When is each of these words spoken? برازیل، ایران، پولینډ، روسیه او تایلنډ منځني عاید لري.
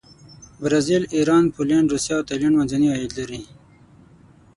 برازیل، 0.61 1.03
ایران، 1.15 1.43
پولینډ، 1.53 1.87
روسیه 1.93 2.15
او 2.17 2.25
تایلنډ 2.29 2.55
منځني 2.59 2.87
عاید 2.93 3.11
لري. 3.19 3.41